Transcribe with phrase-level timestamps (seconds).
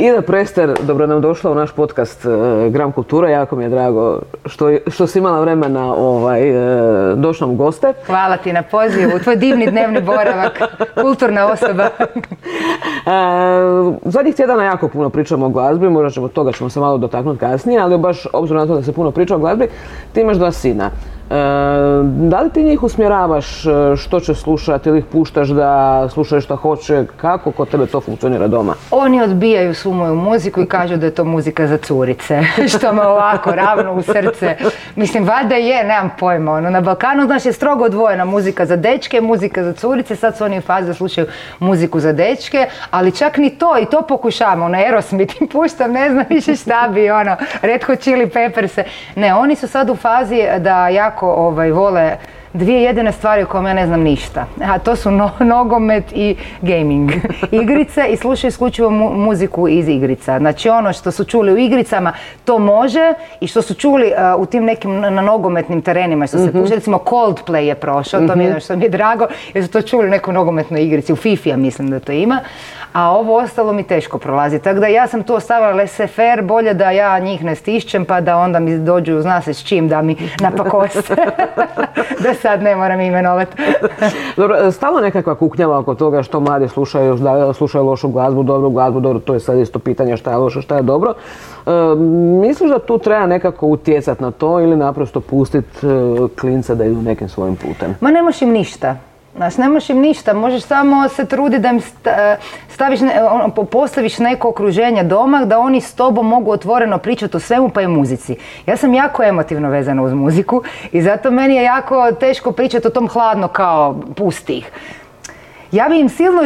[0.00, 2.28] Ida Prester, dobro nam došla u naš podcast e,
[2.70, 3.30] Gram Kultura.
[3.30, 7.92] Jako mi je drago što, što si imala vremena ovaj, e, nam u goste.
[8.06, 9.18] Hvala ti na pozivu.
[9.18, 10.60] Tvoj divni dnevni boravak.
[11.02, 11.88] Kulturna osoba.
[13.06, 13.10] E,
[14.04, 17.80] zadnjih tjedana jako puno pričamo o glazbi, možda ćemo toga ćemo se malo dotaknuti kasnije,
[17.80, 19.68] ali baš obzirom na to da se puno priča o glazbi,
[20.12, 20.90] ti imaš dva sina.
[22.04, 26.56] Da li ti njih usmjeravaš e, što će slušati ili ih puštaš da slušaju što
[26.56, 27.04] hoće?
[27.16, 28.74] Kako kod tebe to funkcionira doma?
[28.90, 32.42] Oni odbijaju svu moju muziku i kažu da je to muzika za curice.
[32.78, 34.56] što me ovako ravno u srce.
[34.96, 36.52] Mislim, vada je, nemam pojma.
[36.52, 40.16] Ono, na Balkanu znaš je strogo odvojena muzika za dečke, muzika za curice.
[40.16, 41.26] Sad su oni u fazi da slušaju
[41.58, 44.64] muziku za dečke, ali čak ni to, i to pokušavamo.
[44.64, 48.78] Ono, Aerosmith im puštam, ne znam više šta bi, ono, Red Hot Chili Peppers.
[49.16, 52.16] Ne, oni su sad u fazi da jako ovaj, vole
[52.52, 54.46] dvije jedine stvari o kojima ja ne znam ništa.
[54.64, 55.10] A to su
[55.54, 57.10] nogomet i gaming.
[57.62, 60.38] Igrice i slušaju isključivo muziku iz igrica.
[60.38, 62.12] Znači ono što su čuli u igricama
[62.44, 66.64] to može i što su čuli u tim nekim na nogometnim terenima što se mm
[66.70, 68.60] Recimo Coldplay je prošao, to mi je, mhm.
[68.60, 71.12] što mi je drago jer su to čuli u nekoj nogometnoj igrici.
[71.12, 72.40] U FIFA mislim da to ima
[72.92, 74.58] a ovo ostalo mi teško prolazi.
[74.58, 76.10] Tako da ja sam tu ostavila laissez
[76.42, 79.88] bolje da ja njih ne stišćem pa da onda mi dođu, zna se s čim
[79.88, 81.14] da mi napakoste.
[82.24, 83.56] da sad ne moram imenovati.
[84.36, 89.00] Dobro, stalo nekakva kuknjava oko toga što mladi slušaju, da slušaju lošu glazbu, dobru glazbu,
[89.00, 91.14] dobro, to je sad isto pitanje šta je loše, šta je dobro.
[91.66, 91.70] E,
[92.40, 95.88] misliš da tu treba nekako utjecati na to ili naprosto pustiti e,
[96.40, 97.94] klinca da idu nekim svojim putem?
[98.00, 99.09] Ma ne im ništa.
[99.36, 101.80] Znaš, ne možeš im ništa, možeš samo se truditi da im
[102.68, 103.00] staviš,
[103.30, 107.82] ono, postaviš neko okruženje doma da oni s tobom mogu otvoreno pričati o svemu pa
[107.82, 108.36] i muzici.
[108.66, 112.90] Ja sam jako emotivno vezana uz muziku i zato meni je jako teško pričati o
[112.90, 114.70] tom hladno kao pusti ih.
[115.72, 116.42] Ja bi im silno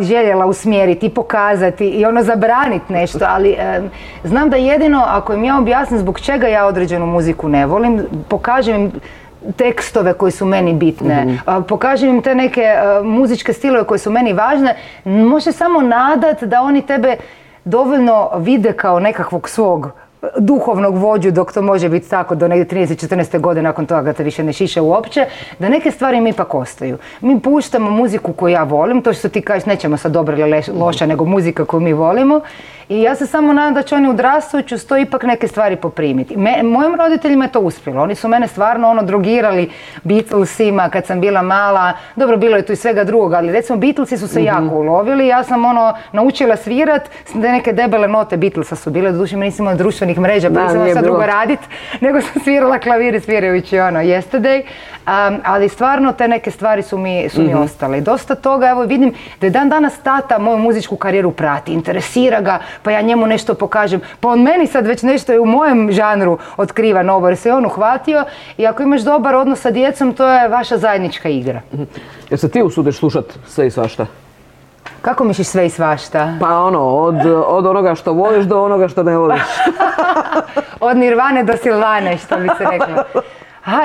[0.00, 3.56] željela usmjeriti i pokazati i ono zabraniti nešto, ali
[4.24, 8.76] znam da jedino ako im ja objasnim zbog čega ja određenu muziku ne volim, pokažem
[8.76, 8.92] im
[9.56, 11.38] tekstove koji su meni bitne, mm
[11.68, 16.82] pokažem im te neke muzičke stilove koje su meni važne, može samo nadat da oni
[16.82, 17.16] tebe
[17.64, 19.90] dovoljno vide kao nekakvog svog
[20.38, 24.42] duhovnog vođu dok to može biti tako do negdje 13-14 godine nakon toga te više
[24.42, 25.26] ne šiše uopće,
[25.58, 26.98] da neke stvari mi ipak ostaju.
[27.20, 31.06] Mi puštamo muziku koju ja volim, to što ti kažeš nećemo sad dobro ili loša,
[31.06, 32.40] nego muzika koju mi volimo
[32.88, 36.36] i ja se samo nadam da će oni odrastajući to ipak neke stvari poprimiti.
[36.62, 38.02] mojim roditeljima je to uspjelo.
[38.02, 39.70] Oni su mene stvarno ono drogirali
[40.02, 41.92] Beatlesima kad sam bila mala.
[42.16, 44.76] Dobro, bilo je tu i svega drugoga, ali recimo Beatlesi su se jako mhm.
[44.76, 45.26] ulovili.
[45.26, 47.02] Ja sam ono naučila svirat,
[47.34, 50.94] da neke debele note Beatlesa su bile, doduše mi nisam imala društvenih mreža, pa nisam
[50.94, 51.60] sad drugo radit,
[52.00, 54.62] nego sam svirala klavir svirajući ono Yesterday.
[55.44, 57.62] ali stvarno te neke stvari su mi, su mi mhm.
[57.62, 57.98] ostale.
[57.98, 62.40] I dosta toga, evo vidim da je dan danas tata moju muzičku karijeru prati, interesira
[62.40, 64.00] ga, pa ja njemu nešto pokažem.
[64.20, 67.66] Pa on meni sad već nešto je u mojem žanru otkriva novo jer se on
[67.66, 68.24] uhvatio
[68.56, 71.60] i ako imaš dobar odnos sa djecom to je vaša zajednička igra.
[71.72, 71.82] Mhm.
[72.30, 74.06] Jel se ti usudiš slušat sve i svašta?
[75.00, 76.32] Kako misliš sve i svašta?
[76.40, 79.42] Pa ono, od, od onoga što voliš do onoga što ne voliš.
[80.80, 83.04] od Nirvane do Silvane, što bi se rekla.
[83.64, 83.78] A,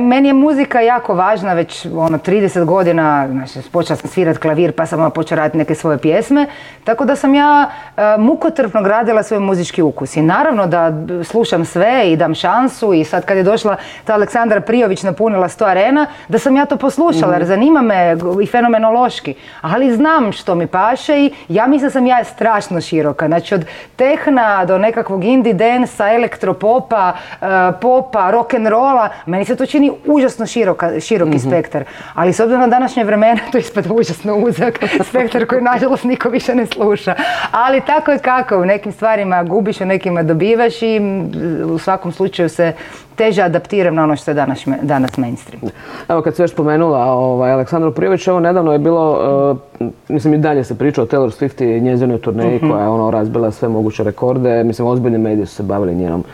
[0.00, 4.86] meni je muzika jako važna, već ono 30 godina, znači počela sam svirati klavir pa
[4.86, 6.46] sam počela raditi neke svoje pjesme,
[6.84, 10.16] tako da sam ja e, mukotrpno gradila svoj muzički ukus.
[10.16, 10.92] I naravno da
[11.24, 15.64] slušam sve i dam šansu i sad kad je došla ta Aleksandra Prijović napunila sto
[15.64, 17.48] arena, da sam ja to poslušala jer mhm.
[17.48, 22.24] zanima me i fenomenološki, ali znam što mi paše i ja mislim da sam ja
[22.24, 23.64] strašno široka, znači od
[23.96, 27.46] tehna do nekakvog indie densa, elektropopa, uh,
[27.80, 31.84] popa, rock'n'rolla, meni se to čini užasno široka, široki mm spektar,
[32.14, 34.78] ali s obzirom na današnje vremena to ispada užasno uzak
[35.08, 37.14] spektar koji nažalost niko više ne sluša.
[37.50, 41.00] Ali tako je kako, u nekim stvarima gubiš, u nekima dobivaš i
[41.64, 42.72] u svakom slučaju se
[43.16, 45.62] teže adaptiram na ono što je danas, danas mainstream.
[46.08, 50.38] Evo kad se već spomenula ovaj, Aleksandru Prijović, evo nedavno je bilo, uh, mislim i
[50.38, 52.70] dalje se priča o Taylor Swift i njezinoj turneji mhm.
[52.70, 56.24] koja je ono razbila sve moguće rekorde, mislim ozbiljni mediji su se bavili njenom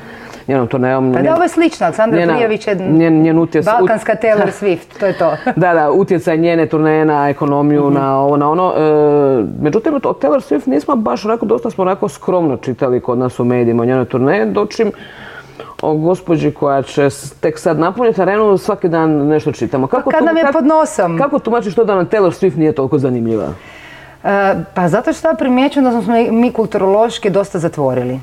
[0.48, 1.12] njenom turnejom.
[1.14, 5.12] Pa da, ovo je slično, Aleksandra Prijević je njen, utjecaj, balkanska Taylor Swift, to je
[5.12, 5.36] to.
[5.56, 8.72] da, da, utjecaj njene turneje na ekonomiju, na ovo, na ono.
[8.76, 13.40] E, međutim, od Taylor Swift nismo baš onako, dosta smo onako skromno čitali kod nas
[13.40, 14.92] u medijima o njenoj turneje, dočim
[15.82, 17.08] o gospođi koja će
[17.40, 19.86] tek sad napuniti arenu, svaki dan nešto čitamo.
[19.86, 21.18] Kako kad nam je pod nosom?
[21.18, 23.48] Kako tumačiš to da nam Taylor Swift nije toliko zanimljiva?
[24.24, 28.20] E, pa zato što ja primjećujem da smo mi kulturološki dosta zatvorili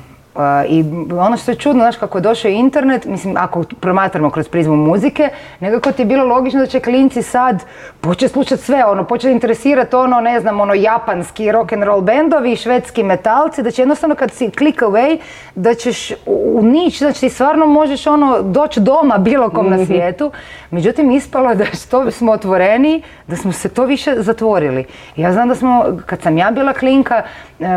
[0.68, 0.84] I
[1.18, 5.28] ono što je čudno, znaš, kako je došao internet, mislim, ako promatramo kroz prizmu muzike,
[5.60, 7.64] nekako ti je bilo logično da će klinci sad
[8.00, 12.56] početi slušati sve, ono, početi interesirati ono, ne znam, ono, japanski rock and roll bendovi,
[12.56, 15.18] švedski metalci, da će jednostavno kad si click away,
[15.54, 19.84] da ćeš u nić, znači ti stvarno možeš ono, doći doma bilo kom na mhm.
[19.84, 20.30] svijetu.
[20.70, 24.84] Međutim, ispalo je da što smo otvoreni, da smo se to više zatvorili.
[25.16, 27.22] Ja znam da smo, kad sam ja bila klinka,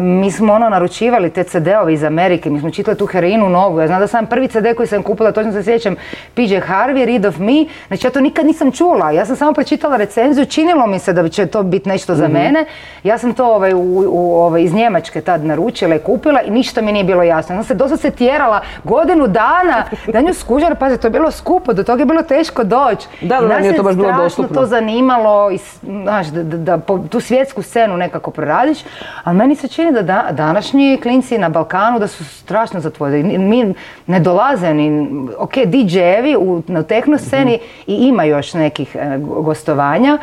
[0.02, 3.80] mi smo ono naručivali te CD-ove iz Amerike, mi smo čitali tu heroinu novu.
[3.80, 5.96] Ja znam da sam prvi CD koji sam kupila, točno se sjećam,
[6.36, 7.66] PJ Harvey, Read of Me.
[7.88, 9.12] Znači ja to nikad nisam čula.
[9.12, 12.34] Ja sam samo pročitala recenziju, činilo mi se da će to biti nešto za mhm.
[12.34, 12.66] mene.
[13.04, 16.92] Ja sam to ovaj, u, ovaj, iz Njemačke tad naručila i kupila i ništa mi
[16.92, 17.56] nije bilo jasno.
[17.56, 21.74] Ona se dosta se tjerala godinu dana da nju skužala, pazi, to je bilo skupo,
[21.74, 23.08] do toga je bilo teško doći.
[23.22, 24.62] Da, da, nije to baš bilo dostupno.
[24.62, 28.80] to zanimalo, i, znaš, da, da, da, tu svjetsku scenu nekako proradiš,
[29.24, 33.38] ali meni se čini da, današnji klinci na Balkanu da su strašno zatvoreni.
[33.38, 33.74] Mi
[34.08, 35.08] ne dolaze ni,
[35.38, 40.18] ok, DJ-evi na tehno sceni i ima još nekih e, gostovanja,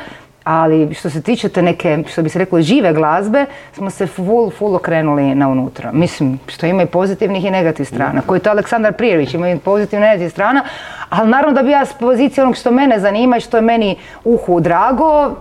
[0.49, 4.51] ali što se tiče te neke, što bi se reklo, žive glazbe, smo se full,
[4.51, 5.93] full okrenuli na unutra.
[5.93, 8.21] Mislim, što ima i pozitivnih i negativnih strana.
[8.27, 10.65] Koji to Aleksandar Prijević, ima i pozitivnih i negativnih strana,
[11.11, 13.97] ali naravno da bi ja s pozicije onog što mene zanima i što je meni
[14.25, 15.37] uhu drago,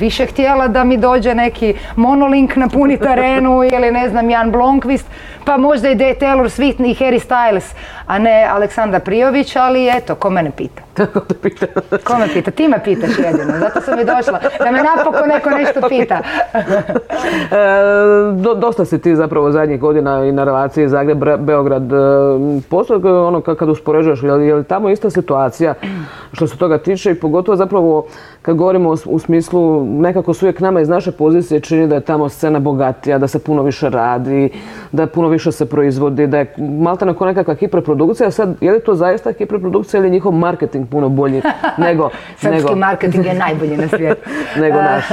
[0.00, 5.06] više htjela da mi dođe neki monolink na puni arenu ili ne znam Jan Blomqvist,
[5.44, 7.74] pa možda i Taylor Swift i Harry Styles,
[8.06, 10.82] a ne Aleksandar Prijović, ali eto, ko mene pita.
[12.04, 12.50] ko me pita?
[12.50, 16.20] Ti me pitaš jedino, zato sam i došla, da me napokon neko nešto pita.
[16.54, 16.62] e,
[18.56, 21.92] dosta si ti zapravo zadnjih godina i na relaciji Zagreb-Beograd.
[21.92, 25.74] E, postoje ono kad uspoređuješ, je li, tamo ista situacija
[26.32, 28.06] što se toga tiče i pogotovo zapravo
[28.42, 32.28] kad govorimo u smislu, nekako su uvijek nama iz naše pozicije čini da je tamo
[32.28, 34.50] scena bogatija, da se puno više radi,
[34.92, 38.30] da puno više se proizvodi, da je malta neko nekakva hiperprodukcija.
[38.30, 41.42] Sad, je li to zaista hiperprodukcija ili je njihov marketing puno bolji
[41.86, 42.10] nego...
[42.36, 44.30] Srpski marketing je najbolji na svijetu.
[44.62, 45.04] nego naš.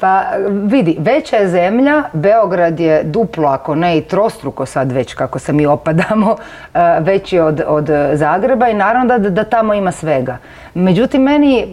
[0.00, 5.38] Pa vidi, veća je zemlja, Beograd je duplo, ako ne i trostruko sad već kako
[5.38, 6.36] se mi opadamo,
[7.08, 10.36] veći od, od Zagreba i naravno da, da tamo ima svega.
[10.74, 11.66] Međutim, meni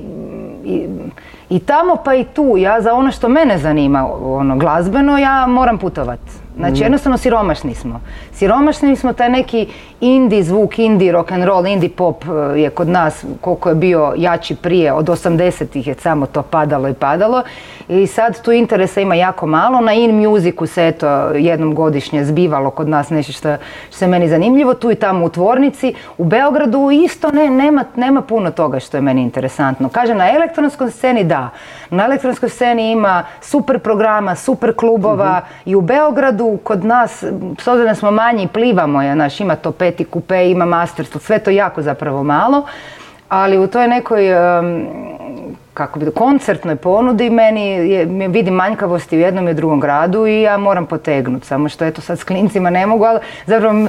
[0.63, 0.87] i,
[1.49, 5.77] i tamo pa i tu, ja za ono što mene zanima, ono glazbeno, ja moram
[5.77, 6.31] putovati.
[6.59, 6.83] Znači mm.
[6.83, 8.01] jednostavno siromašni smo.
[8.33, 9.67] Siromašni smo taj neki
[10.01, 14.13] indie zvuk, indie rock and roll, indie pop eh, je kod nas koliko je bio
[14.17, 17.43] jači prije, od 80-ih je samo to padalo i padalo.
[17.89, 19.81] I sad tu interesa ima jako malo.
[19.81, 23.55] Na in musicu se eto jednom godišnje zbivalo kod nas nešto što,
[23.87, 24.73] što se meni zanimljivo.
[24.73, 25.93] Tu i tamo u tvornici.
[26.17, 29.89] U Beogradu isto ne, nema, nema puno toga što je meni interesantno.
[29.89, 31.49] Kaže na elektronskoj sceni da.
[31.89, 35.69] Na elektronskoj sceni ima super programa, super klubova mhm.
[35.69, 37.23] i u Beogradu kod nas,
[37.59, 41.39] s obzirom da smo manji, plivamo je, naš, ima to peti kupe, ima masterstvo, sve
[41.39, 42.65] to jako zapravo malo,
[43.29, 44.23] ali u toj nekoj
[45.73, 50.57] kako bi koncertnoj ponudi meni je, vidim manjkavosti u jednom i drugom gradu i ja
[50.57, 51.47] moram potegnuti.
[51.47, 53.87] Samo što eto sad s klincima ne mogu, ali zapravo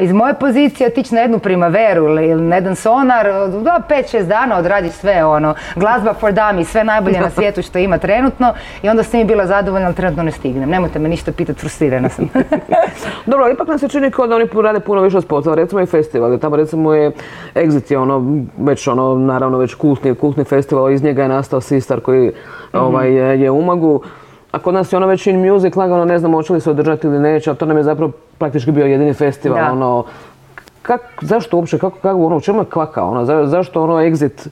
[0.00, 3.26] iz moje pozicije tići na jednu primaveru ili na jedan sonar,
[3.62, 7.78] da, pet, šest dana odradiš sve ono, glazba for dummy, sve najbolje na svijetu što
[7.78, 10.70] ima trenutno i onda sam mi bila zadovoljna, ali trenutno ne stignem.
[10.70, 12.28] Nemojte me ništa pitati, frustrirana sam.
[13.26, 16.38] Dobro, ipak nam se čini kao da oni rade puno više spotova, recimo i festival,
[16.38, 17.12] tamo recimo je
[17.54, 22.32] Exit je ono, već ono, naravno već kultni, kultni festival, iz je nastao Sistar koji
[22.72, 24.02] ovaj, je, u Umagu.
[24.52, 27.06] A kod nas je ono već in music, lagano ne znamo hoće li se održati
[27.06, 29.72] ili neće, a to nam je zapravo praktički bio jedini festival.
[29.72, 30.04] Ono,
[30.82, 34.48] kak, zašto uopće, kako, kako, ono, u čemu je kvaka, ono, zašto ono Exit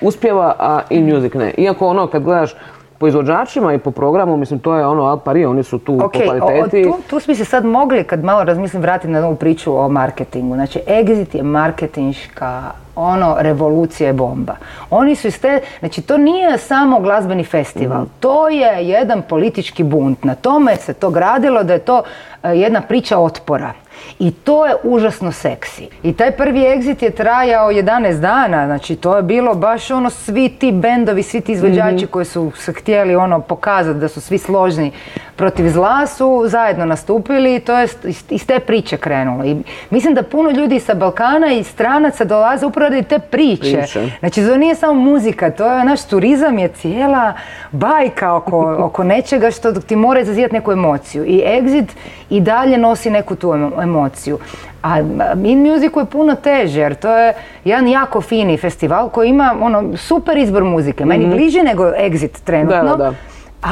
[0.00, 1.54] uspjeva, a in music ne?
[1.58, 2.54] Iako ono, kad gledaš
[2.98, 6.08] po izvođačima i po programu, mislim, to je ono al pari, oni su tu po
[6.08, 6.82] kvaliteti.
[6.82, 10.54] tu, tu smo se sad mogli, kad malo razmislim, vratiti na ovu priču o marketingu.
[10.54, 12.62] Znači, Exit je marketinška
[12.96, 14.56] ono, revolucija je bomba.
[14.90, 18.10] Oni su iz te, znači to nije samo glazbeni festival, mhm.
[18.20, 20.24] to je jedan politički bunt.
[20.24, 22.02] Na tome se to gradilo da je to
[22.42, 23.72] e, jedna priča otpora.
[24.18, 25.88] I to je užasno seksi.
[26.02, 30.48] I taj prvi exit je trajao 11 dana, znači to je bilo baš ono svi
[30.48, 32.06] ti bendovi, svi ti izvođači mhm.
[32.10, 34.92] koji su se htjeli ono pokazati da su svi složni
[35.36, 37.88] protiv zla su zajedno nastupili i to je
[38.30, 39.44] iz te priče krenulo.
[39.44, 39.56] I
[39.90, 43.82] mislim da puno ljudi sa Balkana i stranaca dolaze upravo radi te priče.
[44.20, 47.32] Znači to nije samo muzika, to je naš turizam je cijela
[47.72, 51.24] bajka oko, oko nečega što ti mora izazivati neku emociju.
[51.24, 51.86] I Exit
[52.30, 54.38] i dalje nosi neku tu emociju.
[54.82, 55.00] A
[55.44, 59.96] In Musicu je puno teže jer to je jedan jako fini festival koji ima ono
[59.96, 61.04] super izbor muzike.
[61.04, 62.96] Meni mm bliži nego Exit trenutno.
[62.96, 63.14] Da, da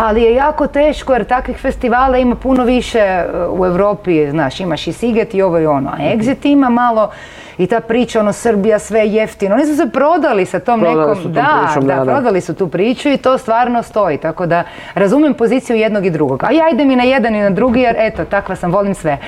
[0.02, 4.86] ali je jako teško jer takvih festivala ima puno više e, u Europi, znaš, imaš
[4.86, 7.10] i Siget i ovo i ono, a Exit ima malo
[7.58, 9.54] i ta priča, ono, Srbija sve jeftino.
[9.54, 11.16] Oni su se prodali sa tom nekom...
[11.16, 14.18] Su da, da, prodali su tu priču i to stvarno stoji.
[14.18, 14.62] Tako da
[14.94, 16.44] razumijem poziciju jednog i drugog.
[16.44, 19.18] A ja idem i na jedan i na drugi jer eto, takva sam, volim sve.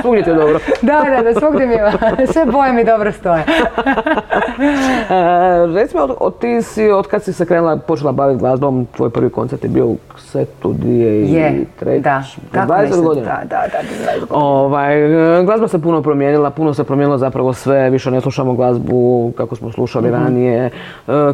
[0.00, 0.58] svugdje je dobro.
[0.82, 1.76] da, da, da, svugdje mi
[2.32, 3.44] sve boje mi dobro stoje.
[4.60, 9.30] e, recimo, od, ti si, od kad si se krenula, počela baviti glazbom, tvoj prvi
[9.30, 11.88] koncert je bio u setu 2003.
[11.88, 12.22] Je, da.
[12.52, 13.26] 20 godina.
[13.26, 14.38] Da, da, da, 20 godina.
[14.46, 14.96] Ovaj,
[15.44, 19.72] glazba se puno promijenila, puno se promijenilo zapravo sve, više ne slušamo glazbu kako smo
[19.72, 20.22] slušali mhm.
[20.22, 20.64] ranije.
[20.64, 20.70] E,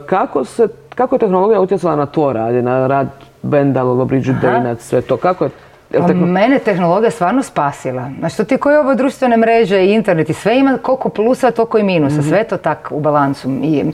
[0.06, 3.08] kako, se, kako je tehnologija utjecala na to rad, na rad
[3.42, 5.16] benda, Bridget Danac, sve to?
[5.16, 5.50] Kako je
[5.98, 8.10] pa mene tehnologija stvarno spasila.
[8.18, 11.78] Znači to ti koje ovo društvene mreže i internet i sve ima koliko plusa, toliko
[11.78, 12.16] i minusa.
[12.16, 12.28] Mhm.
[12.28, 13.48] Sve to tak u balansu.
[13.62, 13.84] I,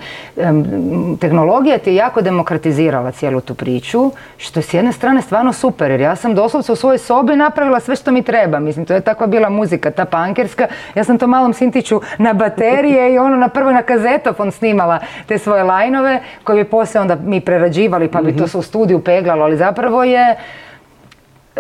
[1.21, 5.91] tehnologija ti je jako demokratizirala cijelu tu priču, što je s jedne strane stvarno super,
[5.91, 8.59] jer ja sam doslovce u svojoj sobi napravila sve što mi treba.
[8.61, 10.67] Mislim, to je takva bila muzika, ta pankerska.
[10.95, 15.39] Ja sam to malom Sintiću na baterije i ono na prvo na kazetofon snimala te
[15.39, 18.51] svoje lajnove koje bi poslije onda mi prerađivali pa bi to mhm.
[18.51, 20.37] se u studiju peglalo, ali zapravo je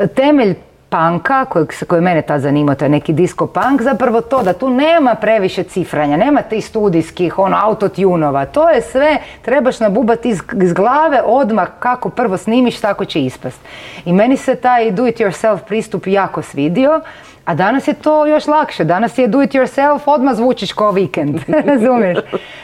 [0.06, 0.54] temelj
[0.88, 4.70] panka, kojeg, koji mene tad zanimao, to je neki disco punk, zapravo to da tu
[4.70, 10.72] nema previše cifranja, nema tih studijskih, ono, autotunova, to je sve, trebaš nabubati iz, iz
[10.72, 13.60] glave odmah kako prvo snimiš, tako će ispast.
[14.04, 17.00] I meni se taj do it yourself pristup jako svidio,
[17.48, 18.84] a danas je to još lakše.
[18.84, 21.40] Danas je do it yourself, odmah zvučiš kao vikend.
[21.70, 22.18] Razumiješ?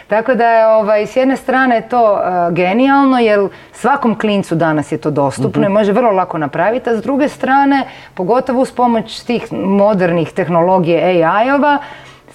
[0.07, 4.99] Tako da je ovaj, s jedne strane to uh, genijalno jer svakom klincu danas je
[4.99, 5.73] to dostupno i mhm.
[5.73, 11.79] može vrlo lako napraviti, a s druge strane, pogotovo uz pomoć tih modernih tehnologije AI-ova,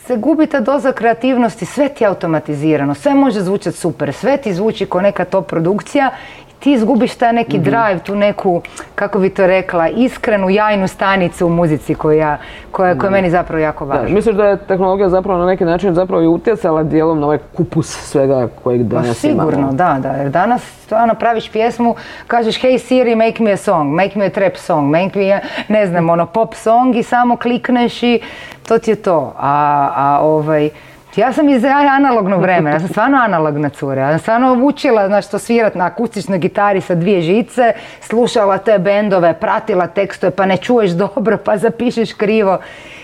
[0.05, 4.53] se gubi ta doza kreativnosti, sve ti je automatizirano, sve može zvučati super, sve ti
[4.53, 6.11] zvuči kao neka top produkcija
[6.59, 7.63] ti izgubiš taj neki mhm.
[7.63, 8.61] drive, tu neku,
[8.95, 12.37] kako bi to rekla, iskrenu, jajnu stanicu u muzici koja,
[12.71, 14.07] koja, koja je meni zapravo jako važna.
[14.07, 17.37] Da, misliš da je tehnologija zapravo na neki način zapravo i utjecala dijelom na ovaj
[17.57, 19.73] kupus svega kojeg danas pa, sigurno, imamo?
[19.73, 20.09] da, da.
[20.09, 21.95] Jer danas stvarno praviš pjesmu,
[22.27, 25.39] kažeš hey Siri, make me a song, make me a trap song, make me a,
[25.67, 28.19] ne znam, ono, pop song i samo klikneš i
[28.67, 29.33] to ti je to.
[29.37, 30.69] A, a ovaj,
[31.15, 34.01] ja sam iz analognog vremena, ja sam stvarno analogna cura.
[34.01, 38.79] Ja sam stvarno učila znaš, to svirat na akustičnoj gitari sa dvije žice, slušala te
[38.79, 42.59] bendove, pratila tekstove, pa ne čuješ dobro, pa zapišeš krivo.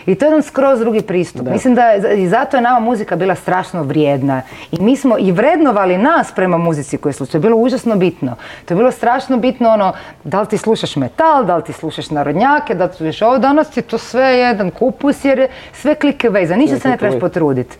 [0.05, 1.47] I to je jedan skroz drugi pristup.
[1.47, 4.41] Mislim da i zato je nama muzika bila strašno vrijedna.
[4.71, 7.31] I mi smo i vrednovali nas prema muzici koju slušamo.
[7.31, 8.35] To je bilo užasno bitno.
[8.65, 9.93] To je bilo strašno bitno ono,
[10.23, 13.37] da li ti slušaš metal, da li ti slušaš narodnjake, da li ti slušaš ovo.
[13.37, 16.55] Danas je to sve jedan kupus jer je sve klike veza.
[16.55, 17.77] Ništa se ne trebaš potruditi.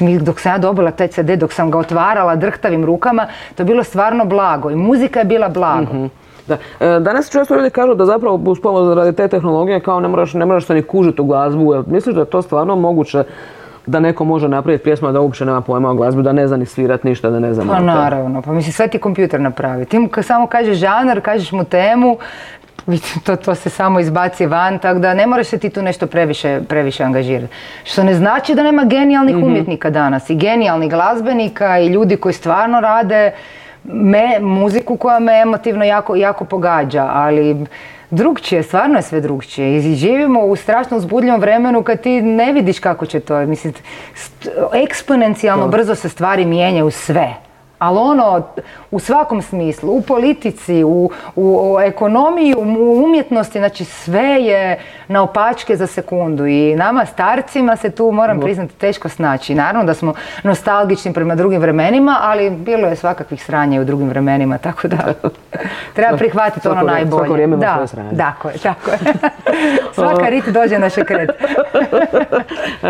[0.00, 3.64] mi, dok sam ja dobila taj CD, dok sam ga otvarala drhtavim rukama, to je
[3.64, 4.70] bilo stvarno blago.
[4.70, 5.94] I muzika je bila blago.
[5.94, 6.06] Mhm.
[6.50, 6.86] Da.
[6.86, 10.34] E, danas često ljudi kažu da zapravo uz pomoć radi te tehnologije kao ne moraš,
[10.34, 11.84] ne moraš se ni kužiti u glazbu.
[11.86, 13.24] Misliš da je to stvarno moguće
[13.86, 16.66] da neko može napraviti pjesmu da uopće nema pojma o glazbi, da ne zna ni
[16.66, 19.84] svirat ništa, da ne zna Pa naravno, pa mislim sve ti kompjuter napravi.
[19.84, 22.18] Ti mu samo kažeš žanar, kažeš mu temu,
[23.24, 26.60] to, to se samo izbaci van, tako da ne moraš se ti tu nešto previše,
[26.68, 27.52] previše angažirati.
[27.84, 29.44] Što ne znači da nema genijalnih mhm.
[29.44, 33.32] umjetnika danas i genijalnih glazbenika i ljudi koji stvarno rade
[33.84, 37.66] me, muziku koja me emotivno jako, jako pogađa, ali
[38.10, 39.76] drugčije, stvarno je sve drugčije.
[39.76, 43.46] I živimo u strašno uzbudljivom vremenu kad ti ne vidiš kako će to.
[43.46, 43.74] Mislim,
[44.74, 47.34] eksponencijalno brzo se stvari mijenjaju sve
[47.80, 48.42] ali ono
[48.90, 55.76] u svakom smislu, u politici, u, u, ekonomiji, u umjetnosti, znači sve je na opačke
[55.76, 59.54] za sekundu i nama starcima se tu, moram priznati, teško snaći.
[59.54, 64.58] Naravno da smo nostalgični prema drugim vremenima, ali bilo je svakakvih sranja u drugim vremenima,
[64.58, 65.14] tako da
[65.96, 67.10] treba prihvatiti ono najbolje.
[67.10, 68.98] Svako vrijeme da, svoje Tako je, tako je.
[69.94, 71.30] Svaka rit dođe na šekret.
[72.82, 72.88] E,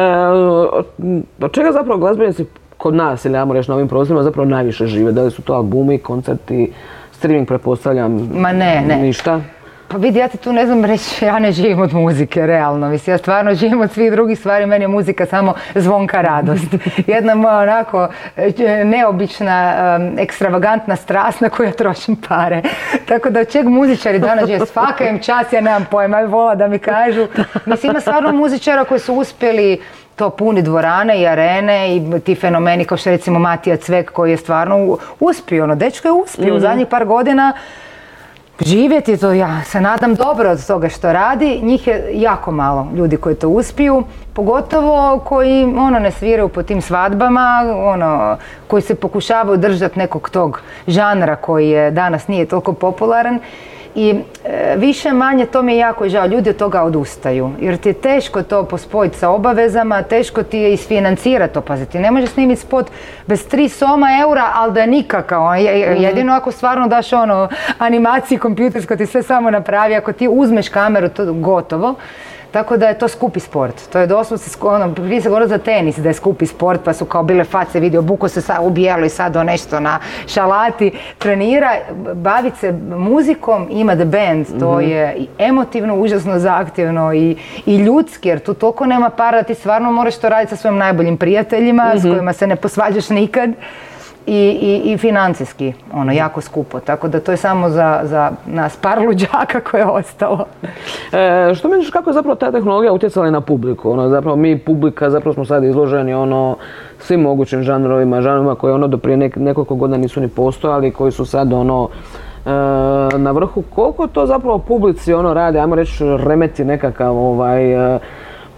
[1.40, 2.44] od čega zapravo glazbenici
[2.80, 5.12] kod nas ili ajmo reći na ovim prostorima zapravo najviše žive?
[5.12, 6.72] Da li su to albumi, koncerti,
[7.12, 8.28] streaming pretpostavljam?
[8.34, 8.96] Ma ne, ne.
[8.96, 9.40] Ništa?
[9.88, 12.88] Pa vidi, ja ti tu ne znam reći, ja ne živim od muzike, realno.
[12.88, 16.74] Mislim, ja stvarno živim od svih drugih stvari, meni je muzika samo zvonka radost.
[17.06, 19.74] Jedna moja onako e, neobična,
[20.18, 22.62] ekstravagantna strast na koju ja trošim pare.
[23.08, 26.78] Tako da čeg muzičari danas je svaka im čas, ja nemam pojma, vola da mi
[26.78, 27.26] kažu.
[27.66, 29.80] Mislim, ima stvarno muzičara koji su uspjeli
[30.20, 34.36] to puni dvorane i arene i ti fenomeni kao što recimo Matija Cvek koji je
[34.36, 36.60] stvarno uspio, ono, dečko je uspio u mhm.
[36.60, 37.52] zadnjih par godina
[38.60, 43.16] živjeti, to ja se nadam dobro od toga što radi, njih je jako malo ljudi
[43.16, 44.02] koji to uspiju,
[44.34, 48.36] pogotovo koji ono ne sviraju po tim svadbama, ono,
[48.66, 53.38] koji se pokušavaju držati nekog tog žanra koji je danas nije toliko popularan
[53.94, 57.50] i e, više manje to mi je jako žao, ljudi od toga odustaju.
[57.60, 61.98] Jer ti je teško to pospojiti sa obavezama, teško ti je isfinancirati to, paziti.
[61.98, 62.90] Ne možeš snimiti spot
[63.26, 65.42] bez tri soma eura, ali da je nikakav.
[65.42, 66.02] Ono, mhm.
[66.02, 71.08] Jedino ako stvarno daš ono animaciji kompjutersko ti sve samo napravi, ako ti uzmeš kameru,
[71.08, 71.94] to gotovo.
[72.50, 73.88] Tako da je to skupi sport.
[73.92, 77.04] To je doslovce, ono, prije se govorilo za tenis da je skupi sport, pa su
[77.04, 81.70] kao bile face vidio, buko se sad ubijalo i sad do nešto na šalati, trenira,
[82.14, 84.88] baviti se muzikom, ima the band, to mhm.
[84.88, 89.92] je i emotivno, užasno zahtjevno i, i ljudski, jer tu toliko nema para, ti stvarno
[89.92, 92.12] moraš to raditi sa svojim najboljim prijateljima, s mhm.
[92.12, 93.50] kojima se ne posvađaš nikad
[94.26, 96.80] i, i, i financijski ono jako skupo.
[96.80, 100.44] Tako da to je samo za, za nas par luđaka koje je ostalo.
[101.12, 103.90] E, što misliš kako je zapravo ta tehnologija utjecala na publiku?
[103.90, 106.56] Ono, zapravo mi publika zapravo smo sad izloženi ono
[106.98, 111.24] svim mogućim žanrovima, žanrovima koje ono do prije nekoliko godina nisu ni postojali, koji su
[111.24, 111.88] sad ono
[112.46, 112.50] e,
[113.18, 113.62] na vrhu.
[113.62, 117.98] Koliko to zapravo publici ono radi, ajmo reći remeti nekakav ovaj e,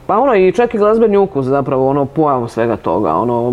[0.07, 3.53] pa ono i čak i glazbeni ukus zapravo ono pojavom svega toga ono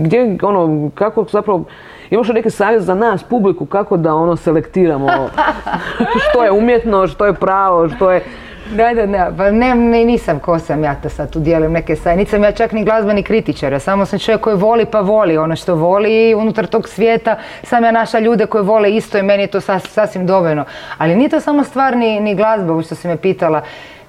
[0.00, 1.64] gdje ono kako zapravo
[2.10, 5.08] imaš neki savjet za nas publiku kako da ono selektiramo
[6.28, 8.22] što je umjetno što je pravo što je
[8.74, 12.16] da, da, da, pa ne, nisam ko sam ja to sad tu dijelim neke saj,
[12.16, 15.56] nisam ja čak ni glazbeni kritičar, ja samo sam čovjek koji voli pa voli ono
[15.56, 19.42] što voli i unutar tog svijeta sam ja naša ljude koji vole isto i meni
[19.42, 20.64] je to sasvim dovoljno.
[20.98, 23.62] Ali nije to samo stvar ni, ni glazba, što si me pitala,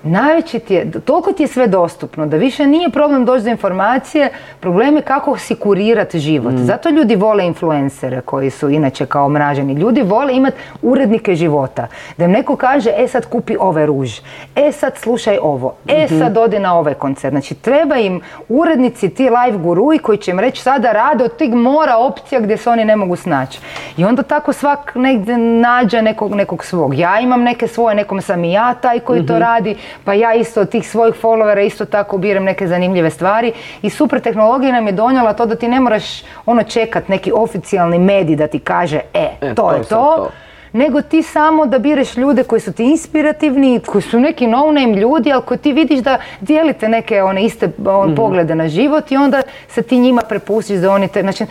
[0.07, 4.29] najveći ti je, toliko ti je sve dostupno da više nije problem doći do informacije,
[4.59, 6.53] problem je kako si kurirati život.
[6.53, 6.65] Mm.
[6.65, 9.73] Zato ljudi vole influencere koji su inače kao mraženi.
[9.73, 11.87] Ljudi vole imati urednike života.
[12.17, 14.19] Da im neko kaže, e sad kupi ove ruž,
[14.55, 16.19] e sad slušaj ovo, e mhm.
[16.19, 17.31] sad odi na ovaj koncert.
[17.31, 21.53] Znači treba im urednici, ti live guruji koji će im reći sada rade od tih
[21.53, 23.59] mora opcija gdje se oni ne mogu snaći.
[23.97, 26.93] I onda tako svak negdje nađe nekog, nekog svog.
[26.93, 29.41] Ja imam neke svoje, nekom sam i ja taj koji to mhm.
[29.41, 33.89] radi, pa ja isto od tih svojih followera isto tako biram neke zanimljive stvari i
[33.89, 38.35] super tehnologija nam je donijela to da ti ne moraš ono čekat neki oficijalni medij
[38.35, 39.89] da ti kaže e, e to, je to.
[39.89, 40.29] to
[40.77, 44.95] nego ti samo da bireš ljude koji su ti inspirativni, koji su neki no name
[44.95, 48.15] ljudi, ali koji ti vidiš da dijelite neke one iste on, mhm.
[48.15, 51.45] poglede na život i onda se ti njima prepustiš da oni te, znači,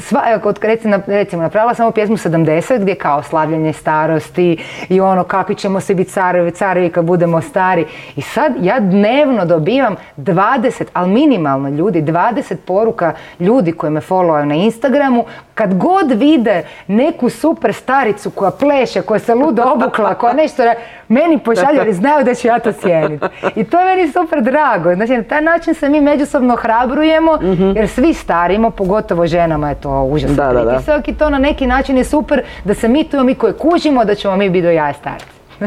[0.00, 0.22] sva,
[0.62, 4.56] recimo, recimo napravila samo pjesmu 70 gdje kao slavljanje starosti
[4.88, 7.86] i ono kakvi ćemo se biti carevi, carevi kad budemo stari.
[8.16, 14.44] I sad ja dnevno dobivam 20, ali minimalno ljudi, 20 poruka ljudi koji me followaju
[14.44, 20.32] na Instagramu, kad god vide neku super staricu koja pleše, koja se ludo obukla, koja
[20.32, 20.62] nešto
[21.08, 23.26] meni pošalju jer znaju da ću ja to cijeniti.
[23.56, 24.94] I to je meni super drago.
[24.94, 27.70] Znači, na taj način se mi međusobno hrabrujemo, mhm.
[27.76, 31.96] jer svi starimo, pogotovo ženama je to užasno da, pritisak i to na neki način
[31.96, 34.92] je super da se mi tu mi koji kužimo da ćemo mi biti do jaja
[34.92, 35.34] starci.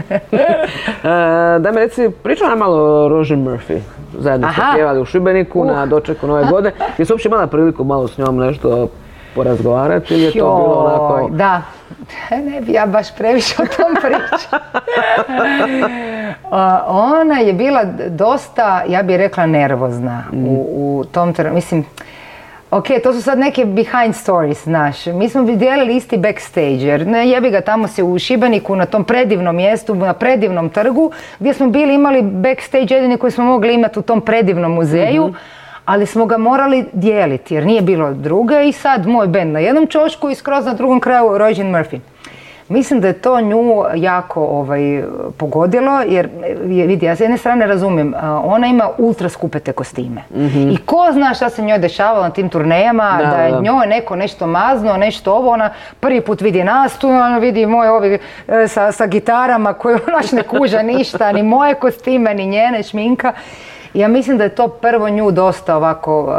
[1.04, 3.80] E, da mi reci, priča nam malo o Roži Murphy.
[4.20, 5.90] Zajedno smo pjevali u Šibeniku na uh.
[5.90, 6.72] dočeku nove godine.
[6.98, 8.88] Jesi uopće imala priliku malo s njom nešto
[9.36, 11.30] porazgovarati ili je to bilo onako...
[11.36, 11.62] Da,
[12.32, 14.64] ne bi ja baš previše o tom pričala.
[17.22, 20.48] Ona je bila dosta, ja bih rekla, nervozna u, mm.
[20.50, 21.56] u tom trenutku.
[21.56, 21.86] Mislim,
[22.72, 25.06] Ok, to su sad neke behind stories, znaš.
[25.06, 29.04] Mi smo dijelili isti backstage, jer ne jebi ga tamo se u Šibeniku na tom
[29.04, 34.00] predivnom mjestu, na predivnom trgu, gdje smo bili imali backstage jedini koji smo mogli imati
[34.00, 35.28] u tom predivnom muzeju.
[35.28, 35.38] Mhm
[35.88, 39.88] ali smo ga morali dijeliti jer nije bilo druge i sad moj bend na jednom
[39.88, 42.00] čošku i skroz na drugom kraju Roisin Murphy.
[42.70, 45.04] Mislim da je to nju jako ovaj,
[45.38, 46.30] pogodilo, jer
[46.64, 50.24] vidi, ja s jedne strane razumijem, ona ima ultra skupe te kostime.
[50.36, 50.70] Mhm.
[50.70, 54.48] I ko zna šta se njoj dešavalo na tim turnejama, da, je njoj neko nešto
[54.48, 55.70] mazno, nešto ovo, ona
[56.00, 60.32] prvi put vidi nas, tu ona vidi moje ovi e, sa, sa gitarama koje onaš
[60.32, 63.34] ne kuža ništa, ni moje kostime, ni njene šminka.
[63.98, 66.34] Ja mislim da je to prvo nju dosta ovako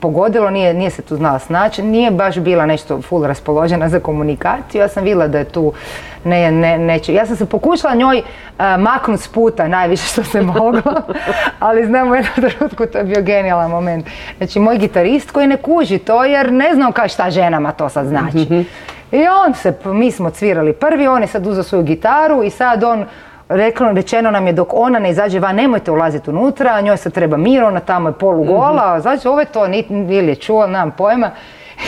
[0.00, 4.80] pogodilo, nije, nije se tu znala snaći, nije baš bila nešto full raspoložena za komunikaciju,
[4.80, 5.72] ja sam vidjela da je tu
[6.24, 7.14] ne, ne, neće.
[7.14, 10.82] Ja sam se pokušala njoj uh, maknut s puta najviše što se moglo,
[11.58, 14.06] ali znam u jednom trenutku to je bio genijalan moment.
[14.38, 18.06] Znači moj gitarist koji ne kuži to jer ne znam kao šta ženama to sad
[18.06, 18.38] znači.
[18.38, 18.60] Mhm.
[19.12, 22.84] I on se, mi smo cvirali prvi, on je sad uzeo svoju gitaru i sad
[22.84, 23.04] on
[23.56, 27.36] reklo, rečeno nam je dok ona ne izađe van, nemojte ulaziti unutra, njoj se treba
[27.36, 29.00] mir, ona tamo je polugola, mm-hmm.
[29.00, 31.30] znači ovo je to, ili je čuo, nemam pojma.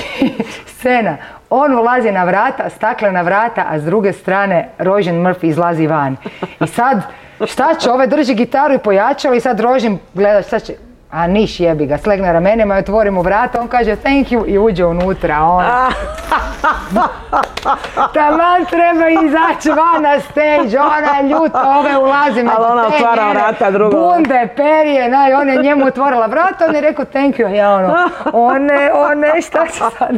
[0.75, 1.17] Scena,
[1.51, 6.17] On ulazi na vrata, staklena vrata, a s druge strane Rožin Murphy izlazi van.
[6.61, 7.03] I sad,
[7.47, 10.75] šta će, ove drži gitaru i pojačalo i sad Rožin gleda šta će,
[11.15, 14.59] a niš jebi ga, slegne ramenima i otvori mu vrata, on kaže thank you i
[14.59, 15.65] uđe unutra, on.
[18.15, 23.31] Taman treba izaći van na stage, ona je ljuta, ove ulazi među Ali ona otvara
[23.31, 23.97] vrata drugo.
[23.97, 27.95] Bunde, perije, naj, on je njemu otvorila vrata, on je rekao thank you, ja ono,
[28.33, 30.15] one, one, šta će sad?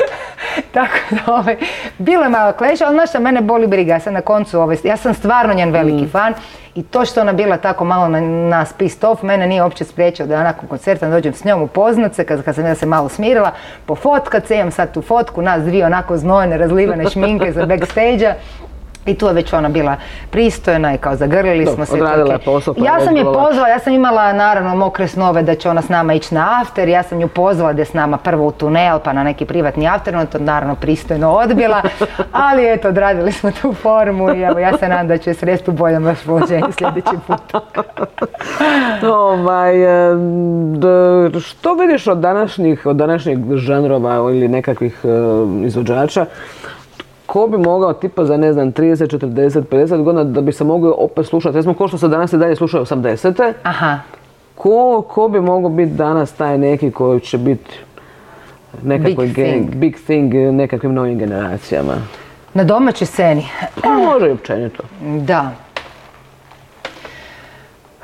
[0.74, 1.56] Tako da, ovaj,
[1.98, 4.76] bilo je malo kleša, ali znaš šta, mene boli briga, ja sam na koncu, ovaj,
[4.84, 6.34] ja sam stvarno njen veliki fan
[6.74, 10.26] i to što ona bila tako malo na nas pissed off, mene nije uopće spriječio
[10.26, 13.52] da nakon koncerta dođem s njom upoznat se, kad, kad sam ja se malo smirila,
[13.86, 18.34] pofotkat se, imam sad tu fotku, nas dvije onako znojene, razlivene šminke za backstage
[19.06, 19.96] i tu je već ona bila
[20.30, 21.94] pristojna i kao zagrlili smo se.
[21.94, 25.54] odradila je posao, pa Ja sam je pozvala, ja sam imala naravno mokre snove da
[25.54, 28.16] će ona s nama ići na after, ja sam nju pozvala da je s nama
[28.16, 31.82] prvo u tunel pa na neki privatni after, ona to naravno pristojno odbila,
[32.48, 35.72] ali eto odradili smo tu formu i evo ja se nadam da će sresti u
[35.72, 37.62] boljem raspoloženju sljedeći put.
[39.12, 39.74] Ovaj,
[41.40, 45.04] što vidiš od današnjih, od današnjih žanrova ili nekakvih
[45.64, 46.26] izvođača?
[47.30, 50.94] Ko bi mogao tipa za ne znam 30, 40, 50 godina da bi se mogao
[50.94, 51.56] opet slušati?
[51.56, 53.52] Recimo ko što se danas i dalje slušaju 80.
[53.62, 53.98] Aha.
[54.54, 57.70] Ko, ko bi mogao biti danas taj neki koji će biti
[58.82, 59.74] nekakvoj Big ge- thing.
[59.74, 61.92] big thing nekakvim novim generacijama?
[62.54, 63.46] Na domaćoj sceni.
[63.82, 64.82] Pa može i općenito.
[65.00, 65.50] Da.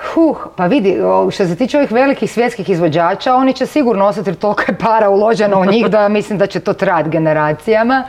[0.05, 0.97] Huh, pa vidi,
[1.31, 5.61] što se tiče ovih velikih svjetskih izvođača, oni će sigurno osjetiti toliko je para uloženo
[5.61, 8.05] u njih da mislim da će to trajati generacijama.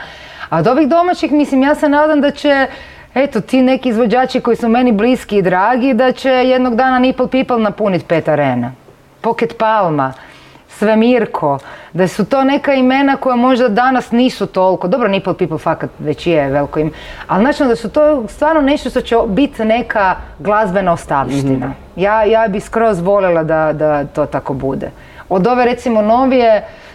[0.50, 2.68] A od ovih domaćih, mislim, ja se nadam da će,
[3.16, 7.28] eto, ti neki izvođači koji su meni bliski i dragi, da će jednog dana Nipple
[7.28, 8.72] People napuniti pet arena.
[9.22, 10.14] Pocket Palma,
[10.70, 11.60] Svemirko,
[11.94, 16.28] da su to neka imena koja možda danas nisu toliko, dobro Nipple People fakat već
[16.28, 16.92] je veliko im,
[17.28, 21.74] ali znači da su to stvarno nešto što će biti neka glazbena ostavština.
[21.96, 24.92] Ja, ja bi skroz voljela da, da to tako bude.
[25.30, 26.87] Od ove recimo novije, no-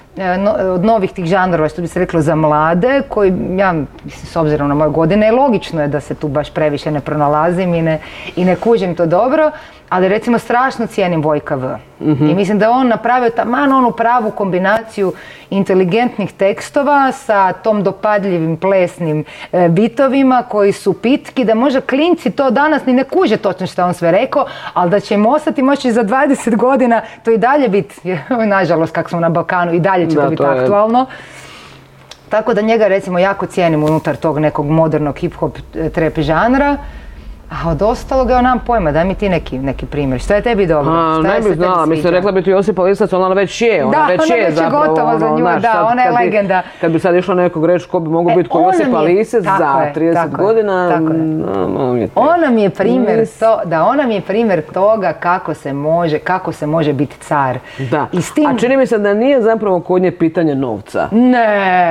[0.74, 4.68] od novih tih žanrova, što bi se reklo za mlade, koji ja, mislim, s obzirom
[4.68, 7.98] na moje godine, logično je da se tu baš previše ne pronalazim i ne,
[8.36, 9.50] i ne kužim to dobro,
[9.92, 11.76] ali recimo strašno cijenim Vojka V.
[12.00, 15.12] I mislim da je on napravio taman onu pravu kombinaciju
[15.50, 22.50] inteligentnih tekstova sa tom dopadljivim plesnim e, bitovima koji su pitki, da možda klinci to
[22.50, 25.92] danas ni ne kuže točno što on sve rekao, ali da će im ostati moći
[25.92, 27.94] za 20 godina to i dalje biti,
[28.46, 31.06] nažalost kako smo na Balkanu, i dalje će Da, to biti to je- aktualno.
[32.28, 36.76] Tako da njega recimo jako cijenim unutar tog nekog modernog hip-hop e, trap žanra.
[37.54, 40.20] A od ostalog ja nemam pojma, daj mi ti neki, neki primjer.
[40.20, 40.92] Što je tebi dobro?
[40.92, 43.28] A, Šta ne je bi se tebi znala, mislim, rekla bi ti Josipa Lisac, ona
[43.30, 44.86] već je, ona Da, već ona je već je zapravo.
[44.86, 46.62] gotova za ono, nju, znaš, da, sad ona je kad bi- legenda.
[46.80, 49.42] Kad bi sad išlo nekog reći ko bi mogao E, biti ko Josipa je- Lisac
[49.42, 51.18] za je, 30 tako je, godina, tako je.
[51.18, 51.44] mm,
[51.78, 55.72] on je Ona mi je primjer to, da ona mi je primjer toga kako se
[55.72, 57.58] može, kako se može biti car.
[57.80, 61.08] Da, I s tim, a čini mi se da nije zapravo kod nje pitanje novca.
[61.12, 61.46] Ne,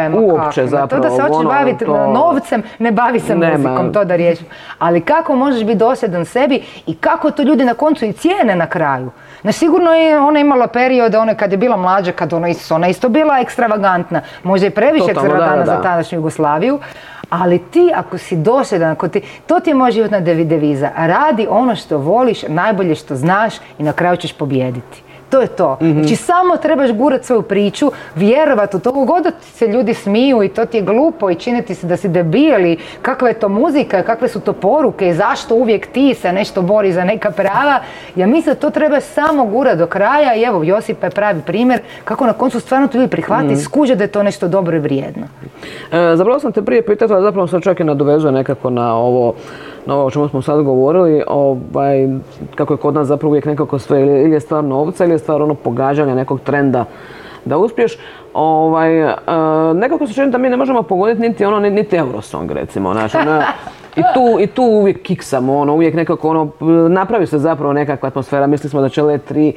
[0.09, 3.35] ma Uopće kako, ma To da se zapravo, hoćeš ono, baviti novcem, ne bavi se
[3.37, 4.45] muzikom, to da riješim.
[4.79, 8.65] Ali kako možeš biti dosljedan sebi i kako to ljudi na koncu i cijene na
[8.65, 9.11] kraju.
[9.43, 13.09] No sigurno je ona imala periode, one kad je bila mlađa, kad ona, ona isto
[13.09, 14.21] bila ekstravagantna.
[14.43, 15.81] Možda i previše Totalno, ekstravagantna da, za da.
[15.81, 16.79] tadašnju Jugoslaviju.
[17.29, 20.89] Ali ti ako si dosljedan, ako ti, to ti je moja životna devi- deviza.
[20.97, 25.03] Radi ono što voliš, najbolje što znaš i na kraju ćeš pobijediti.
[25.31, 25.77] To je to.
[25.79, 30.49] Znači samo trebaš gurat svoju priču, vjerovat u to, god ti se ljudi smiju i
[30.49, 34.03] to ti je glupo i činiti se da si debil i kakva je to muzika,
[34.03, 37.79] kakve su to poruke i zašto uvijek ti se nešto bori za neka prava.
[38.15, 41.79] Ja mislim da to treba samo gurat do kraja i evo Josipa je pravi primjer
[42.03, 44.79] kako na koncu stvarno to ljudi prihvati i skuže da je to nešto dobro i
[44.79, 45.27] vrijedno.
[45.91, 49.33] E, zapravo sam te prije pitala, zapravo sam čak i nadovezuje nekako na ovo,
[49.85, 52.07] na ovo o čemu smo sad govorili, ovaj,
[52.55, 55.41] kako je kod nas zapravo uvijek nekako sve, ili je stvar novca ili je stvar
[55.41, 56.85] ono pogađanja nekog trenda
[57.45, 57.97] da uspiješ.
[58.33, 59.15] Ovaj, e,
[59.73, 62.93] nekako se čini da mi ne možemo pogoditi niti ono, ni- niti Eurosong recimo.
[62.93, 63.41] Znači, ono,
[63.97, 66.49] i, tu, I tu uvijek kiksamo, ono, uvijek nekako ono,
[66.89, 69.53] napravi se zapravo nekakva atmosfera, mislili smo da će Let 3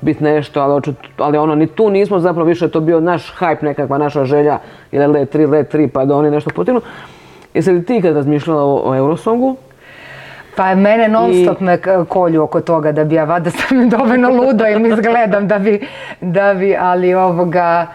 [0.00, 3.62] biti nešto, ali, očit- ali ono, ni tu nismo zapravo više to bio naš hype,
[3.62, 4.58] nekakva naša želja,
[4.92, 6.80] ili Let 3, Let 3, pa da oni nešto potignu.
[7.54, 9.56] Jesi li ti kad razmišljala o, o Eurosongu?
[10.58, 14.30] Pa mene non stop me k- kolju oko toga da bi ja vada sam dovoljno
[14.30, 15.76] ludo ili izgledam da bi,
[16.20, 17.86] da bi, ali ovoga,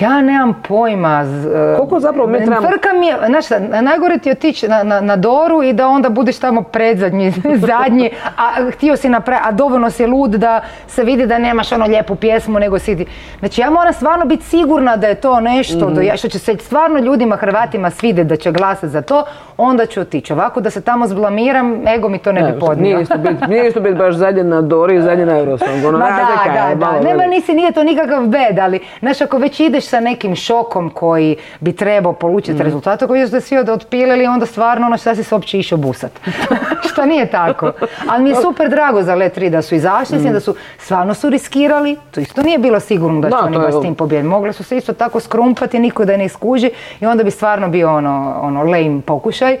[0.00, 1.24] Ja nemam pojma.
[1.24, 5.00] z- Koliko zapravo mi trebamo- Frka mi je, znaš šta, najgore ti otići na, na,
[5.00, 7.30] na Doru i da onda budeš tamo predzadnji,
[7.68, 11.86] zadnji, a htio si napraviti, a dovoljno si lud da se vidi da nemaš ono
[11.86, 13.06] lijepu pjesmu, nego si ti...
[13.38, 16.56] Znači ja moram stvarno biti sigurna da je to nešto, do ja- što će se
[16.56, 19.24] stvarno ljudima, Hrvatima svidjeti da će glasati za to,
[19.56, 20.32] onda ću otići.
[20.32, 22.82] Ovako da se tamo zblamiram, ego mi to ne, bi podnio.
[22.84, 25.88] Nije isto biti nije isto bit baš zadnje na Dori i zadnje na Eurosongu.
[25.88, 26.04] Ono, da,
[26.46, 27.08] da, malo da.
[27.08, 31.36] Nema nisi, nije to nikakav bed, ali znaš, ako već ideš sa nekim šokom koji
[31.60, 35.22] bi trebao polučiti rezultat, ako vidiš da svi od- otpilili, onda stvarno ono šta si
[35.22, 36.12] se uopće išao busat.
[36.92, 37.72] što nije tako.
[38.08, 41.14] Ali mi je super drago za Let 3 da su izašli, tim da su stvarno
[41.14, 44.28] su riskirali, to isto nije bilo sigurno da će oni baš s tim pobijediti.
[44.28, 46.70] Mogli su se isto tako skrumpati, niko da ne iskuži
[47.00, 49.58] i onda bi stvarno bio ono, ono lame pokušaj.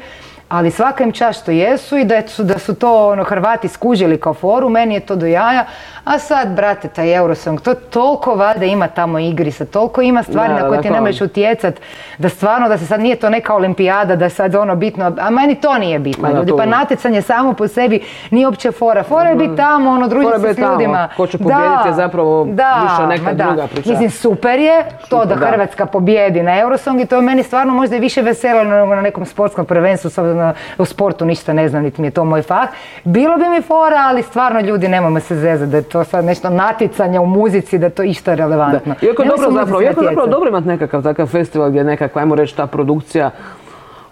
[0.52, 4.20] Ali svaka im čast što jesu i da su, da su to ono, Hrvati skužili
[4.20, 5.64] kao foru, meni je to do jaja.
[6.04, 10.60] A sad, brate, taj Eurosong, to toliko valjda ima tamo igrica, toliko ima stvari Da,
[10.60, 11.74] na koje ti ne možeš utjecat,
[12.18, 15.30] da stvarno, da se sad nije to neka olimpijada, da je sad ono bitno, a
[15.30, 19.02] meni to nije bitno, da, ljudi, to- pa natjecanje samo po sebi nije uopće fora.
[19.02, 21.08] Fora je biti tamo, ono, družiti se s ljudima.
[21.16, 23.44] ko će pobijediti je zapravo više neka da.
[23.44, 23.90] druga priča.
[23.90, 25.46] Mislim, super je to Super, da da.
[25.46, 29.02] Hrvatska pobijedi na Eurosong i to je meni stvarno možda i više veselo nego na
[29.02, 32.24] nekom sportskom prvenstvu, s obzirom da u sportu ništa ne znam, niti mi je to
[32.24, 32.68] moj fah.
[33.04, 36.50] Bilo bi mi fora, ali stvarno ljudi nemojmo se zezati da je to sad nešto
[36.50, 38.94] natjecanje u muzici, da je to išto relevantno.
[39.02, 41.84] Iako je Nemoj se dobro zapravo, iako zapravo dobro imati nekakav takav festival gdje je
[41.84, 43.30] nekakva, ajmo reći, ta produkcija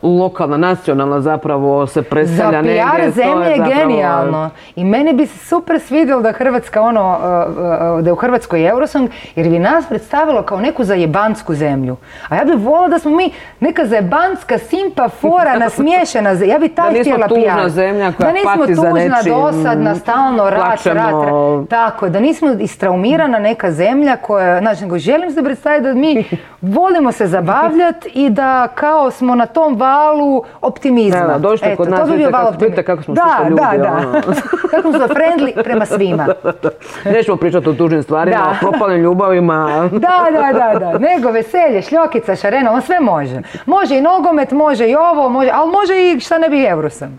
[0.02, 2.82] lokalna, nacionalna zapravo se Za predstavlja negdje.
[2.86, 4.50] PR to zemlje je zapravo- genijalno.
[4.76, 7.52] I meni bi se super svidjelo da Hrvatska ono, uh,
[7.96, 11.96] uh, da je u Hrvatskoj Eurosong, jer bi nas predstavilo kao neku zajebansku zemlju.
[12.28, 16.52] A ja bih volila da smo mi neka zajebanska, simpa, fora, nasmiješena zemlja.
[16.52, 17.68] Ja bi taj Da nismo htjela tužna PR.
[17.68, 21.68] zemlja koja Da nismo pati za tužna, nečim, dosadna, stalno rat, rat, rat.
[21.70, 26.24] Tako, da nismo istraumirana neka zemlja koja, znači, nego želim se predstaviti da mi
[26.76, 31.20] volimo se zabavljati i da kao smo na tom valu optimizma.
[31.20, 34.12] Da, da, dođite kod nas, vidite kako- vidite kako smo da, ljudi, Da, da, ono.
[34.72, 36.26] kako smo friendly prema svima.
[37.14, 38.50] Nećemo pričati o tužnim stvarima, Da.
[38.50, 39.68] o propalim ljubavima.
[39.92, 40.98] Da, da, da, da.
[40.98, 43.40] Nego veselje, šljokica, šarena, on sve može.
[43.66, 47.18] Može i nogomet, može i ovo, može, ali može i šta ne bi Eurosam.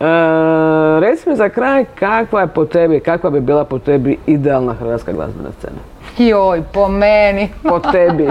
[0.00, 0.04] E,
[1.00, 5.12] reci mi za kraj kakva je po tebi, kakva bi bila po tebi idealna hrvatska
[5.12, 5.78] glazbena scena?
[6.18, 7.48] Joj, po meni.
[7.62, 8.28] Po tebi.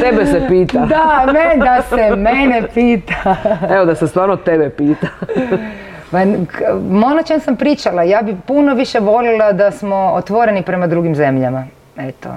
[0.00, 0.78] Tebe se pita.
[0.78, 3.36] Da, me, da se mene pita.
[3.70, 5.06] Evo da se stvarno tebe pita.
[7.04, 11.66] Ono čem sam pričala, ja bi puno više volila da smo otvoreni prema drugim zemljama.
[11.98, 12.28] Eto,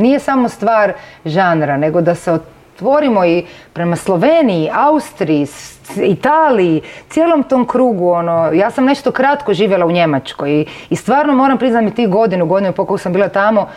[0.00, 0.92] nije samo stvar
[1.24, 2.38] žanra, nego da se
[2.74, 5.46] otvorimo i prema Sloveniji, Austriji,
[5.96, 11.32] Italiji, cijelom tom krugu, ono, ja sam nešto kratko živjela u Njemačkoj i, i stvarno
[11.32, 13.68] moram priznati mi tih godinu, godinu pol koliko sam bila tamo,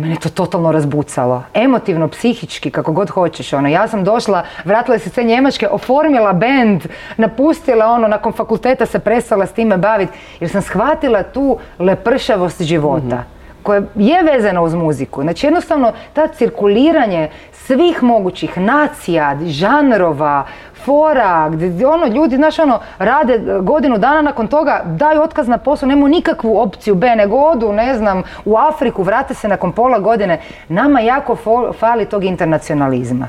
[0.00, 1.42] Mene to totalno razbucalo.
[1.54, 3.52] Emotivno, psihički, kako god hoćeš.
[3.52, 3.68] Ono.
[3.68, 6.86] Ja sam došla, vratila se sve Njemačke, oformila bend,
[7.16, 13.24] napustila ono, nakon fakulteta se prestala s time baviti, jer sam shvatila tu lepršavost života.
[13.62, 15.22] Koja je vezana uz muziku.
[15.22, 20.44] Znači jednostavno ta cirkuliranje svih mogućih nacija, žanrova,
[20.84, 25.88] fora, gdje ono ljudi, znaš ono, rade godinu dana nakon toga, daju otkaz na posao,
[25.88, 30.40] nemaju nikakvu opciju B, nego odu, ne znam, u Afriku, vrate se nakon pola godine.
[30.68, 33.28] Nama jako fo- fali tog internacionalizma.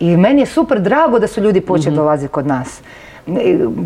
[0.00, 2.82] I meni je super drago da su ljudi počeli dolaziti kod nas.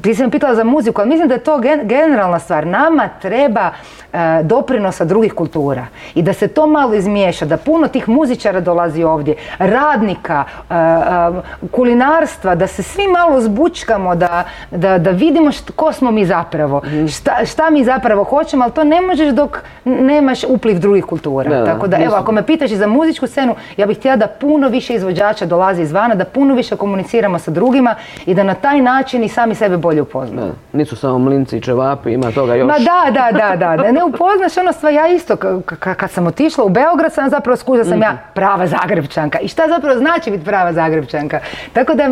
[0.03, 2.66] Ti si me pitala za muziku, ali mislim da je to gen- generalna stvar.
[2.66, 3.70] Nama treba
[4.12, 9.03] e, doprinosa drugih kultura i da se to malo izmiješa, da puno tih muzičara dolazi
[9.05, 15.70] ovdje, radnika, e, e, kulinarstva, da se svi malo zbučkamo, da, da, da vidimo št-
[15.70, 20.44] ko smo mi zapravo, šta, šta mi zapravo hoćemo, ali to ne možeš dok nemaš
[20.44, 21.51] upliv drugih kultura.
[21.51, 24.27] Da, Tako da, evo, ako me pitaš i za muzičku scenu, ja bih htjela da
[24.27, 27.94] puno više izvođača dolazi izvana, da puno više komuniciramo sa drugima
[28.27, 30.47] i da na taj način i sami sebe bolje upoznamo.
[30.47, 32.67] Da, nisu samo mlinci i čevapi, ima toga još.
[32.67, 36.11] Ma da, da, da, da, da ne upoznaš ono stvar, ja isto, ka- ka- kad
[36.11, 39.99] sam otišla u Beograd sam zapravo skužila da sam ja prava Zagrebčanka i šta zapravo
[39.99, 41.41] znači biti prava Zagrebčanka.
[41.73, 42.05] Tako da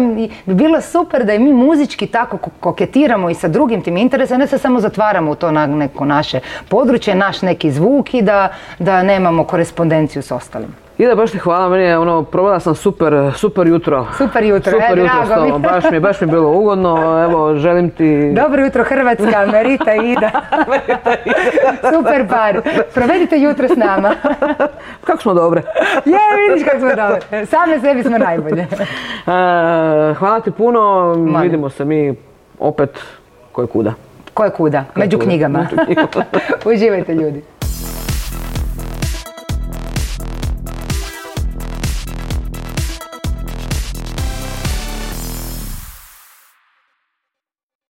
[0.47, 4.39] bi bilo super da i mi muzički tako ko- koketiramo i sa drugim tim interesom,
[4.39, 8.49] ne se samo zatvaramo u to na neko naše područje, naš neki zvuk i da,
[8.79, 10.84] da nemamo korespondenciju s ostalim.
[10.99, 14.07] Ida, baš ti hvala, meni je ono, provela sam super, super jutro.
[14.19, 15.35] Super jutro, Super e, jutro s mi.
[15.35, 18.33] tobom, baš mi, baš mi je bilo ugodno, evo, želim ti...
[18.33, 20.31] Dobro jutro Hrvatska, Merita i Ida.
[21.95, 22.61] Super par.
[22.95, 24.15] Provedite jutro s nama.
[25.07, 25.63] Kako smo dobre.
[26.05, 27.47] Je, vidiš kako smo dobre.
[27.47, 28.67] Same sebi smo najbolje.
[29.27, 30.81] E, hvala ti puno,
[31.17, 31.41] Molim.
[31.43, 32.15] vidimo se mi
[32.59, 33.01] opet
[33.53, 33.93] koje kuda.
[34.35, 34.85] Ko je kuda?
[34.95, 35.67] Među knjigama.
[36.65, 37.43] Uživajte ljudi.